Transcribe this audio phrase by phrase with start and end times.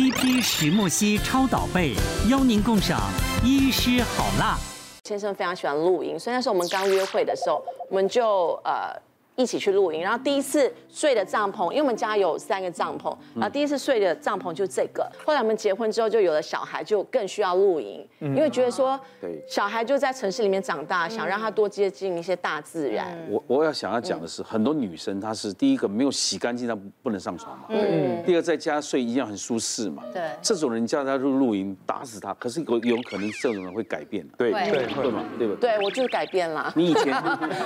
[0.00, 1.92] TP 石墨烯超导杯，
[2.30, 2.98] 邀您共赏
[3.44, 4.56] 医师好辣。
[5.04, 8.98] 先生非常喜欢露营，所以那时候我们刚约会的时候，我们就呃。
[9.40, 15.10] 一起去露营，然后第一次睡的帐篷，因为我们家有三个帐篷，然后第一次睡的帐篷就这个。
[15.24, 18.98] 后来我们结婚之后就有了小孩，就更需要露营，因为觉得说，
[19.48, 23.16] 小孩就在城市里面长大，想让他多接近一些大自然。
[23.30, 27.64] 我我要想要讲的是，很多女生她是第一个没有洗干净，她不能上床嘛。
[27.70, 28.22] 嗯。
[28.26, 30.02] 第二在家睡一样很舒适嘛。
[30.12, 30.22] 对。
[30.42, 32.34] 这种人叫她入露营，打死她。
[32.34, 34.26] 可是有有可能这种人会改变。
[34.36, 35.56] 对对对嘛，对吧？
[35.60, 36.70] 对，我就是改变了。
[36.76, 37.22] 你以前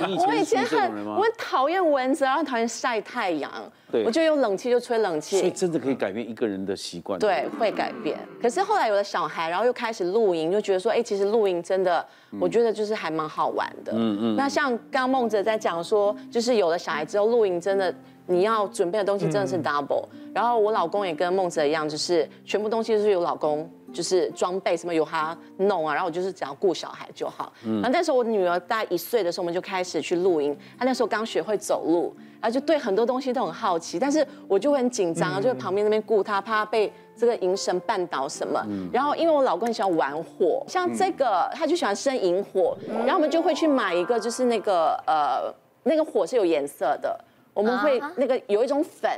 [0.07, 1.17] 你以前是 这种人吗？
[1.19, 1.64] 我讨。
[1.65, 3.51] 讨厌蚊子，然后讨厌晒太阳，
[3.91, 7.19] 对，我就用冷气就吹冷气，所以真的可以改变一个人的习惯。
[7.19, 8.19] 对，会改变。
[8.39, 12.05] 可是后来有了小孩，然后又开始露营，就觉得说，哎，其实露营真的，
[12.39, 13.93] 我觉得就是还蛮好玩的。
[13.95, 14.35] 嗯嗯。
[14.35, 17.91] 那像刚梦哲在讲说，就是有了小孩之后，露营真的
[18.27, 20.05] 你要准备的东西真的是 double。
[20.35, 23.67] 然后我老公也跟孟哲一样，就是全部东西都是由老公。
[23.95, 27.53] 就是装备什么由他弄啊，然后我就是只要顾小孩就好。
[27.65, 30.55] 嗯，然后那时候我女儿大概一岁的时候，我们就开始去露营。
[30.77, 38.61] 她那时候刚学会走路，然后就对很多东西都很好奇，但是我就会很紧张，就在旁边那边顾她，怕她被这个营绳绊倒什么。
[38.67, 47.17] 嗯，然后因为我老公很喜欢玩火，像这个他就喜欢生萤火，然后我们就会去买一个，就是那个呃那个火是有颜色的，
[47.53, 49.09] 我们会那个有一种粉，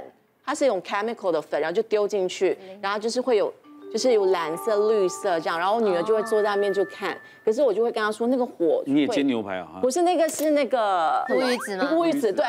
[0.46, 3.52] 它是一种 chemical 的粉，然后就丢进去，然后就是会有。
[3.92, 8.84] 就是有蓝色、绿色这样，然后我女儿就会坐在那边就看，可是我就会跟她说那个火。
[8.86, 9.68] 你也煎牛排啊？
[9.82, 11.90] 不是那个，是那个乌鱼子吗？
[11.94, 12.46] 乌鱼子对，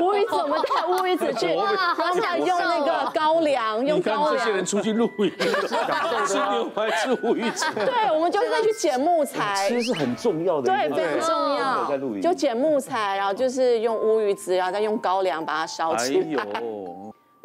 [0.00, 4.32] 乌鱼子我们带乌鱼子去，然后用那个高粱，用高粱。
[4.32, 5.30] 这些人出去露营，
[6.26, 7.66] 吃牛排吃乌鱼子。
[7.74, 9.68] 对，我们就会去捡木材。
[9.68, 10.72] 其实是很重要的。
[10.72, 12.20] 对，非常重要。
[12.20, 16.62] 就捡木材，然后就是用乌鱼子，然后再用高粱把它烧起来。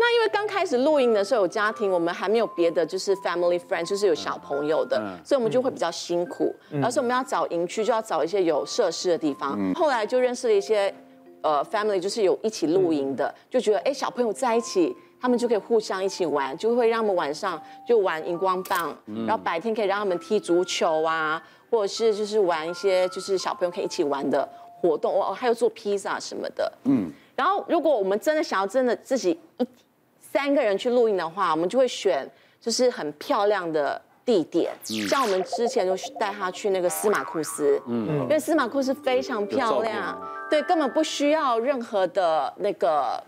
[0.06, 6.54] 那因为刚开始露营的时候有家庭，我们还没有别的，就是 family friend，就是有小朋友的，所以我们就会比较辛苦。
[6.84, 9.58] 而且我们要找营区，就要找一些有设施的地方。
[9.74, 10.94] 后来就认识了一些
[11.42, 18.94] 呃 family，就是有一起露营的，就觉得哎小朋友在一起，他们就可以互相一起玩，就会让他们晚上就玩荧光棒，
[19.26, 24.46] 然后白天可以让他们踢足球啊，或者是就是玩一些就是小朋友可以一起玩的
[24.82, 26.70] 活动哦，还有做披萨什么的。
[26.84, 29.66] 嗯，然后如果我们真的想要真的自己一。
[30.34, 32.28] 三个人去露营的话，我们就会选
[32.60, 34.74] 就是很漂亮的地点，
[35.08, 43.24] 像我们之前就带他去那个司马库斯，嗯，因为司马库斯非常漂亮，对，根本不需要任何的那个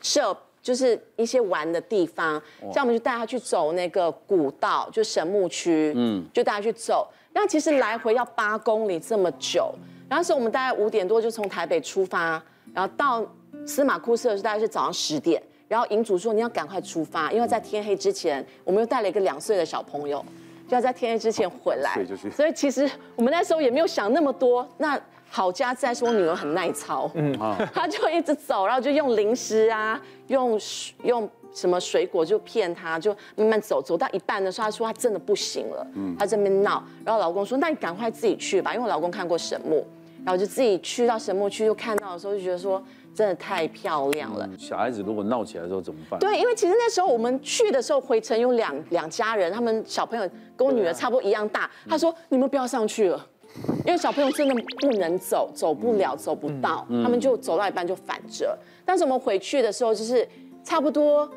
[0.00, 2.40] 设，就是一些玩的地方，
[2.72, 9.74] 像我们就带他去走那个古道，就神木区，嗯，就带他去走，那其实来回要八公里这么久，
[10.08, 12.42] 然后是我们大概五点多就从台北出发，
[12.72, 13.22] 然后到
[13.66, 15.42] 司马库斯的时候大概是早上十点。
[15.66, 20.24] 然后营主说，你要赶快出发，因为在天黑之前，我们又带了一个两岁的小朋友，
[20.68, 21.98] 就要在天黑之前回来。
[22.30, 24.68] 所以其实我们那时候也没有想那么多。
[24.76, 27.36] 那好家在是我女儿很耐操，嗯，
[27.72, 30.60] 她就一直走，然后就用零食啊，用
[31.02, 36.84] 用什么水果就骗她，就慢慢走，走到一半的时候，她说她真的不行了，嗯，她在那边闹。
[37.04, 39.84] 然后老公说，那你赶快自己去吧，因为我老公看过神木，
[40.24, 42.80] 然后就自己去到神木区，就看到的时候就觉得说。
[43.14, 44.48] 真的太漂亮了。
[44.58, 46.18] 小孩子如果闹起来的时候怎么办？
[46.18, 51.70] 对，因为其实那时候我们去的时候，回程有两两家人，他们小朋友跟我女儿差不多一样大。
[51.88, 53.26] 他说：“你们不要上去了，
[53.86, 56.86] 因为小朋友真的不能走，走不了，走不到。
[57.02, 58.58] 他们就走到一半就反折。
[58.84, 60.28] 但是我们回去的时候，就是
[60.64, 61.30] 差不多。”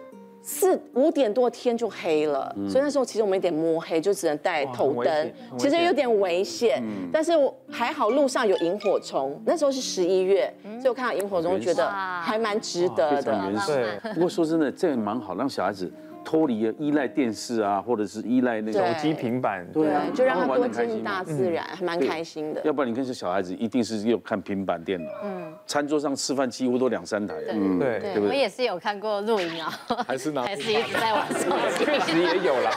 [0.50, 6.82] 四五点多天就黑了，嗯、所以那时候其实我们有点摸黑，就只能带头灯，其实有点危险。
[6.82, 13.38] 嗯、但是我还好路上有萤火虫，那时候是十一月，嗯、所以我看到萤火虫觉得还蛮值得的。
[13.68, 15.92] 对， 不过说真的，这个蛮好，让小孩子。
[16.28, 22.60] 脱离了依赖电视啊，或者是依赖那个手机、平板，对啊，就让他多接近大自然，还蛮开心的。
[22.66, 29.72] 要不然你看，这小孩子一定是又看平板电脑，嗯，餐桌上吃饭几乎都两三台，嗯，对，对我也是有看过录影啊，
[30.06, 32.72] 还是呢， 还是一直在玩手机，确实也有啦，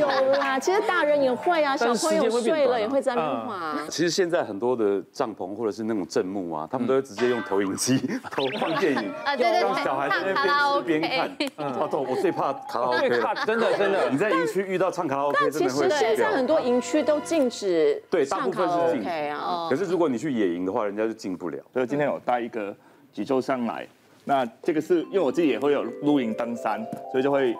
[0.00, 3.76] 有啦，其实大人也会啊，小朋友睡了也会在那边滑。
[3.90, 7.98] 其实现在很多的帐篷或者是那种正幕啊，他们都会直接用投影机
[8.30, 12.93] 投放电影， 啊，对对对，小孩在那边吃边看，啊，对，我最怕卡
[13.46, 13.76] 真的。
[13.76, 19.66] 真的，你在营区遇到唱卡拉 OK，但其实现在很多营区都禁止对，大部分是禁止啊。
[19.68, 21.58] 可是如果你去野营的话，人家就进不了。
[21.72, 22.74] 所以今天有带一个
[23.12, 23.86] 几周上来，
[24.24, 27.54] 那这个是因为我自己也会有露营登山，所以就会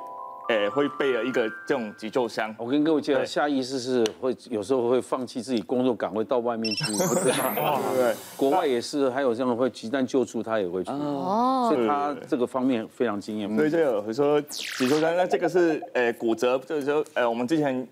[0.49, 2.55] 诶会备了一个这种急救箱。
[2.59, 8.15] 我跟各位介绍，下意识是会有时候会放弃自己工作岗位到外面去， 对不对？
[8.37, 10.91] 国外也是，还有这样会急难救助，他也会去。
[10.91, 13.57] 哦，所以他这个方面非常经验。
[13.57, 17.87] 所以这个说急救箱，那这个是诶骨折，就是说诶我们之前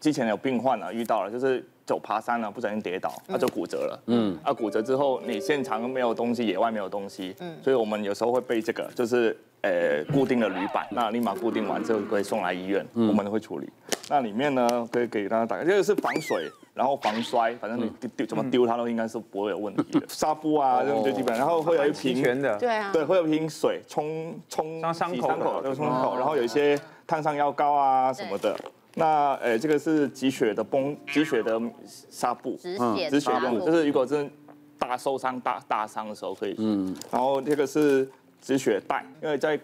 [0.00, 1.64] 之前有病患啊遇到了，就是。
[1.84, 4.02] 走爬山了，不小心跌倒，他就骨折了。
[4.06, 13.68] 嗯，啊，骨折之后，你现场没有东西，野外没有东西，嗯，所以我们有时候会备这个，就是呃固定的铝板，那立马固定完之后可以送来医院，我们会处理。
[14.08, 20.06] 那里面呢，可以给大家打开，这个是防水，然后防摔，反正你丢丢怎么丢它都应该是不会有问题的。
[20.08, 28.54] 纱布啊，这种最基本，然后会有一瓶全的，对啊，对，会有一瓶水冲冲伤口，伤口，冲伤口，然后有一些烫伤药膏啊什么的。
[28.94, 34.28] 那诶，这个是止血的绷，止血的纱布，止血止血用的，就是如果是
[34.76, 36.54] 大受伤、大大伤的时候可以。
[36.58, 36.94] 嗯。
[37.10, 38.06] 然后这个是
[38.42, 39.58] 止血带，因为在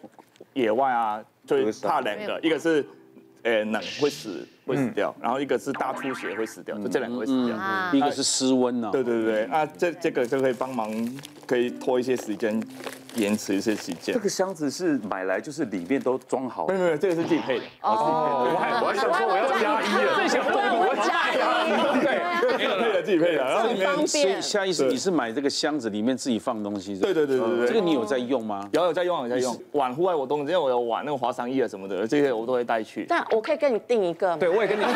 [0.54, 2.86] 野外啊，最怕两个，一个是
[3.42, 7.56] 诶冷会死会死掉，然后一个是大出血会死掉，就这两个会死掉。
[7.92, 8.88] 一个是失温呢。
[8.90, 10.90] 对对对，那这这个就可以帮忙，
[11.46, 12.62] 可以拖一些时间。
[13.14, 14.14] 延迟一些时间。
[14.14, 16.68] 这个箱子是买来就是里面都装好。
[16.68, 17.64] 没有没有，这个是自己配的。
[17.80, 18.48] 哦。
[18.54, 20.14] 我还我还想说我要加一了。
[20.14, 21.36] 最想做我加一。
[22.04, 22.20] 对，
[23.02, 26.98] 自己配的自己配的，然后里面下意识你是买这个箱子里面自己放东西。
[26.98, 27.66] 对对对对对。
[27.66, 28.68] 这个你有在用吗？
[28.72, 29.56] 有有在用有在用。
[29.72, 33.06] 玩户外活动，因为我有玩那个滑翔翼啊什么的，这些我都会带去。
[33.08, 34.36] 但我可以跟你订一个吗？
[34.38, 34.92] 对，我也跟你订。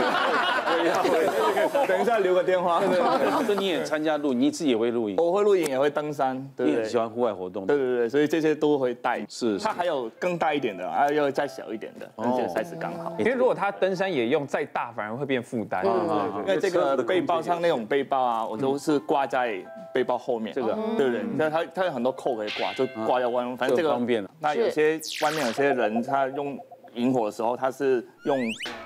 [1.86, 2.80] 等一下留个电话。
[2.80, 3.46] 对对对。
[3.46, 5.16] 这你也参加露，你自己也会露营？
[5.16, 6.50] 我会露营，也会登山。
[6.56, 6.66] 对。
[6.66, 7.66] 你很喜欢户外活动。
[7.66, 8.08] 对对对。
[8.08, 13.12] 所以这些都会带，是，它还有更大一点的，还有再小一点的，而且 size 刚好。
[13.18, 16.40] 因为如果它登山也用再大，反而会变负担对对。
[16.42, 19.62] 因为这个背包上那种背包啊，我都是挂在
[19.92, 20.54] 背包后面。
[20.54, 21.22] 这个，对不对？
[21.36, 24.26] 那它它有很多扣可以挂，就挂在外面，反正这个方便。
[24.40, 26.58] 那有些外面有些人他用
[26.94, 28.38] 引火的时候，他是用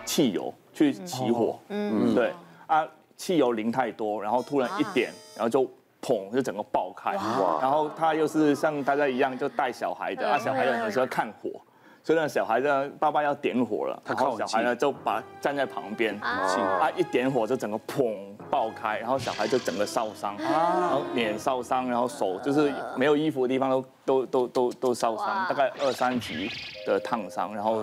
[0.05, 1.57] 汽油去起火。
[1.69, 2.33] 嗯，对。
[2.67, 2.85] 啊，
[3.17, 5.71] 汽油淋太多，然后突然一点，然后就。
[6.03, 6.31] 砰！
[6.31, 7.15] 就整个爆开，
[7.61, 11.51] 然后他又是像大家一样就带小孩的，啊，小孩有时候看火，
[12.07, 18.15] 所以呢，小孩呢爸爸要点火了，然后小孩呢就把站在旁边，啊，一点火就整个砰
[18.49, 26.49] 爆开，然后小孩就整个烧伤，然后脸烧伤，然后手就是没有衣服的地方都都都都都烧伤，大概二三级
[26.87, 27.83] 的烫伤，然后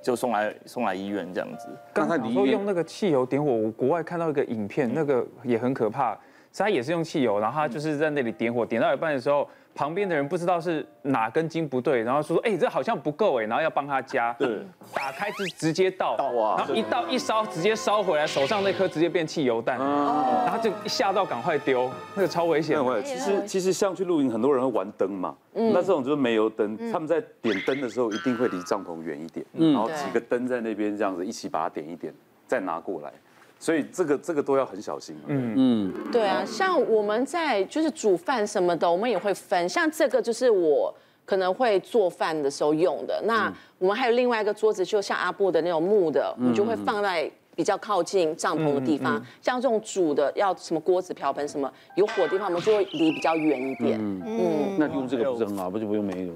[0.00, 1.68] 就送来送来医院这样子。
[1.92, 6.16] 刚才你说用那个汽油点火，我国外看到一个影片，那个也很可怕。
[6.58, 14.58] 他也是用汽油，然后他就是在那里点火，点到一半的时候，旁边的人不知道是哪根筋不对，然后说：“哎，这好像不够哎。”然后要帮他加，对，
[14.94, 22.76] 打开就直接倒，哇，然后一倒一烧，直接烧回来，手上那颗直接变汽油弹，然后就吓到赶快丢，那个超危险。
[23.04, 32.14] 其实其实像去露营，很多人会玩灯嘛，那这种就是煤油灯，他们在点灯的时候一定会离帐篷远一点，然后几个灯在那边这样子一起把它点一点，
[32.46, 33.12] 再拿过来。
[33.58, 35.16] 所以这个这个都要很小心。
[35.26, 39.68] 嗯嗯，对啊，像我们在就是煮饭什么的，我们也会分。
[39.68, 40.94] 像这个就是我
[41.24, 43.20] 可能会做饭的时候用的。
[43.24, 49.20] 那我们还有另外一个桌子，就像阿布的那种木的，我们就会放在比较靠近帐篷的地方。
[49.40, 53.98] 像这种煮的要什么锅子、瓢盆什么有火的地方，我们就会离比较远一点。
[53.98, 56.32] 嗯嗯，那用这个不是很好，不就不用煤油？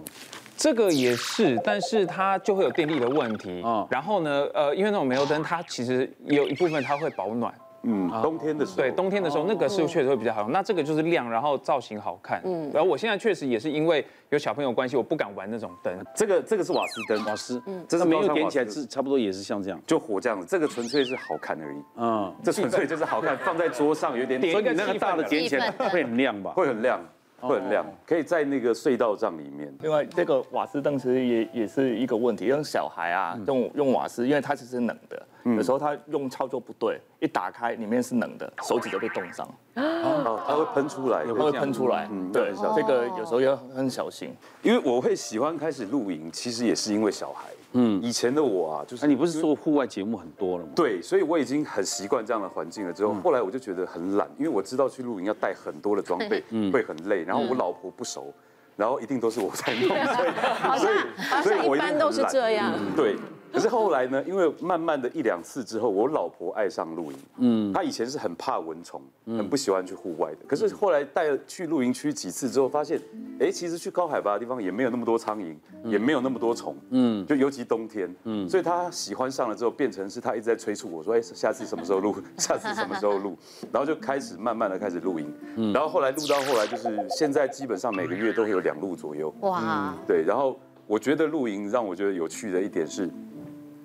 [0.61, 3.63] 这个也是，但是它就会有电力的问题。
[3.63, 7.53] 啊，然后呢，呃，因为那种煤油灯，它其实有一部分它会保暖。
[7.83, 8.77] 嗯，冬天的时候。
[8.77, 10.53] 对，冬天的时候那个是确实会比较好用。
[10.53, 12.43] 那这个就是亮，然后造型好看。
[12.45, 12.71] 嗯。
[12.75, 15.91] 然后我现在确实也是因为有小朋友关系，我不敢玩那种灯。
[16.15, 17.63] 这个这个是瓦斯灯，瓦斯。
[17.65, 17.83] 嗯。
[17.89, 20.47] 这是没有点起来是差不多也是像这样，就火这样子。
[20.47, 21.79] 这个纯粹是好看而已。
[21.97, 22.35] 嗯。
[22.45, 24.39] 这纯粹就是好看，放在桌上有点。
[24.43, 26.51] 所以你那个大的点起来会很亮吧？
[26.51, 27.01] 会很亮。
[27.49, 29.73] 会很亮，可以在那个隧道帐里面。
[29.81, 39.49] 另外，这个瓦斯灯其实也也是一个问题，用小孩啊用用瓦斯，因为它其实是冷的，有时候他用操作不对，一打开里面是冷的，手指就被冻伤。
[39.75, 42.09] 哦，它会喷出来，它会喷出来。
[42.11, 44.35] 嗯，对，这个有时候要很小心。
[44.63, 47.49] 因为我会喜欢开始露营，其实也是因为小孩。
[47.73, 50.73] 嗯，以前的我啊，就是你不是做户外节目很多了吗？
[50.75, 52.93] 对，所以我已经很习惯这样的环境了。
[52.93, 57.23] 之后，后来我就觉得很懒，因为我知道去露营要带很多的装备，会很累。
[57.23, 58.33] 然后我老婆不熟，
[58.77, 59.89] 然后一定都是我在弄，
[60.79, 62.73] 所以，所以，所以我一般都是这样。
[62.97, 63.17] 对。
[63.53, 64.23] 可是后来呢？
[64.27, 67.19] 因为慢慢的一两次之后，我老婆爱上露营。
[67.39, 70.39] 嗯，她以前是很怕蚊虫，很不喜欢去户外的。
[70.47, 73.01] 可是后来带去露营区几次之后，发现，
[73.41, 75.55] 哎，其实去高海拔的地方也没有那么多苍蝇，
[75.85, 76.77] 也没有那么多虫。
[76.91, 78.15] 嗯，就尤其冬天。
[78.25, 82.15] 嗯，所以她喜欢上了之后，变成是她一直在催促我说，哎，下次什么时候录？
[82.39, 83.37] 下次什么时候录？
[83.73, 85.27] 然后就开始慢慢的开始露营。
[85.57, 89.35] 嗯，然后后来录到后来，就是现在基本上每个月都会有两录左右。
[89.41, 90.23] 哇，对。
[90.23, 93.11] 然后我觉得露营让我觉得有趣的一点是。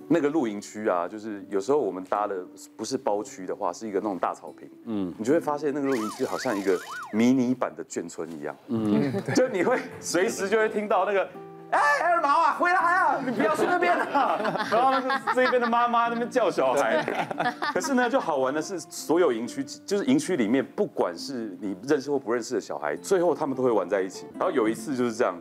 [0.07, 2.35] 那个露营区啊，就是有时候我们搭的
[2.75, 6.77] 不是包区的话，是一个那种大草坪，嗯，你就会发现那个露营区好像一个
[7.12, 11.27] 迷你版的眷村一样，嗯， 就你会随时就会听到那个，
[11.71, 14.39] 哎，二毛啊，回来啊，你不要去那边啊，
[14.71, 17.03] 然后那个这边的妈妈那边叫小孩，
[17.74, 24.27] 可是呢，就好玩的是，所有营区就是营区里面，不管是你认识或不认识的小孩，最后他们都会玩在一起。
[24.35, 25.35] 然后有一次就是这样。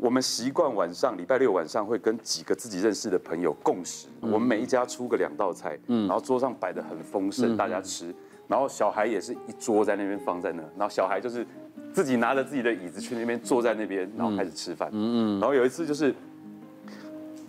[0.00, 8.14] 我们习惯晚上礼拜六晚上会跟几个自己认识的朋友共食，我们每一家出个两道菜，然后桌上摆的很丰盛，大家吃，
[8.48, 11.46] 然后小孩也是一桌在那边放在那，然后小孩就是
[11.92, 16.14] 自己拿着自己的椅子去那边坐在那边，然后开始吃饭，嗯嗯，然后有一次就是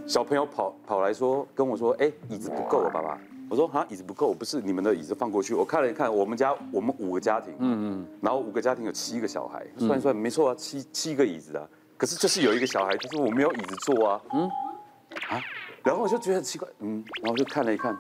[0.06, 3.18] 小朋友跑跑来说跟我说，哎，椅子不够了，爸爸，
[3.50, 11.66] 我说啊，椅子不够，不是你们的椅子放过去，我看了一看，我们家我们五个家庭，嗯嗯，然后五个家庭有七个小孩，算一算没错啊，七七个椅子啊。
[12.02, 14.50] 可是就是有一个小孩，他说我没有椅子坐啊，嗯，
[15.30, 15.40] 啊，
[15.84, 17.94] 然后我就觉得很奇怪，嗯，然后就看了一看，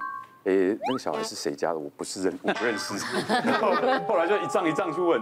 [0.46, 1.78] 哎，那个小孩是谁家的？
[1.78, 2.96] 我不是认，我不认识。
[3.28, 3.74] 然 后
[4.08, 5.22] 后来就一仗一仗去问，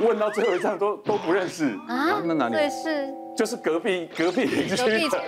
[0.00, 2.20] 问到最后一仗都都不认识啊？
[2.22, 2.56] 那哪里？
[2.56, 4.76] 对，是，就是隔壁隔壁邻居
[5.08, 5.22] 的。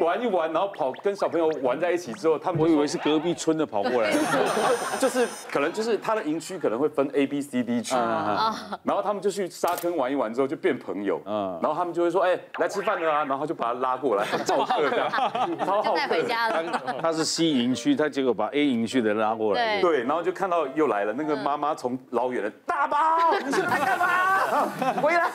[0.00, 4.12] 玩一玩，然后跑跟小朋友玩在一起之后，他们我以为是隔壁村的跑过来，
[4.98, 14.88] 就是可能就是他的营区可能会分 A B C D 区，然后他们就去沙坑玩一玩之后就变朋友，嗯然后他们就会说，哎，来吃饭了啊，然后就把他拉过来， 照客。
[14.90, 15.10] 这样，
[15.94, 16.62] 带回家了。
[17.00, 22.98] 他是 C 营区，他结果把 A 营区的拉过来，对，然后就看到又来了，那个妈妈从老远的大宝，
[23.44, 24.96] 你是来干嘛？
[25.02, 25.30] 回来。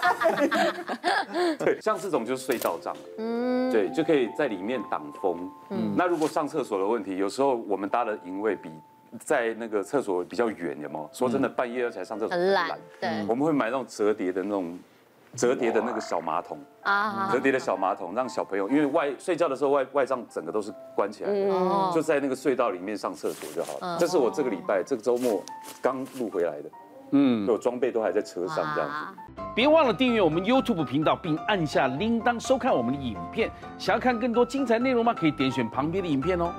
[1.58, 4.52] 对，像这种就是隧道帐，嗯，对，就可以在。
[4.52, 8.70] 里面挡风，嗯，那如果上厕所的问题，有时候我们搭的营位比
[9.18, 11.10] 在那个厕所比较远，有没有？
[11.14, 14.78] 说真的，半夜才上厕所很懒，对，我们会买那种折叠的那种
[15.38, 23.98] 折叠的那个小马桶啊，折叠的小马桶，让小朋友因为外睡觉的时候外外帐整个都是关起来的，就在那个隧道里面上厕所就好了。
[23.98, 25.42] 这是我这个礼拜这个周末
[25.82, 26.70] 刚录回来的。
[27.12, 29.44] 嗯，有装备都还在车上这样子。
[29.54, 33.52] 别忘了订阅我们 YouTube 频道，并按下铃铛收看我们的影片。
[33.78, 35.14] 想要看更多精彩内容吗？
[35.14, 36.54] 可以点选旁边的影片哦。